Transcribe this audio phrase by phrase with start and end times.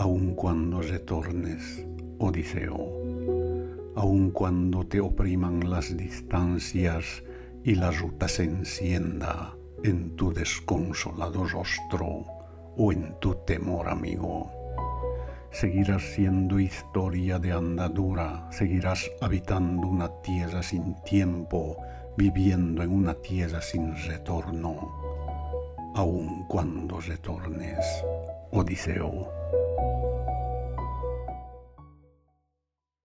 [0.00, 1.84] aun cuando retornes,
[2.18, 2.78] Odiseo,
[3.96, 7.22] aun cuando te opriman las distancias
[7.64, 9.54] y la ruta se encienda
[9.84, 12.24] en tu desconsolado rostro
[12.78, 14.50] o en tu temor amigo.
[15.50, 21.76] Seguirás siendo historia de andadura, seguirás habitando una tierra sin tiempo,
[22.16, 24.78] viviendo en una tierra sin retorno,
[25.94, 27.84] aun cuando retornes,
[28.50, 29.59] Odiseo.